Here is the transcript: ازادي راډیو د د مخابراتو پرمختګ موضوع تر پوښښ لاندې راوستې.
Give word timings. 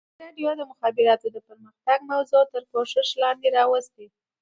ازادي 0.15 0.41
راډیو 0.47 0.61
د 0.63 0.63
د 0.65 0.69
مخابراتو 0.71 1.27
پرمختګ 1.47 1.99
موضوع 2.11 2.41
تر 2.53 2.63
پوښښ 2.71 3.07
لاندې 3.21 3.47
راوستې. 3.57 4.05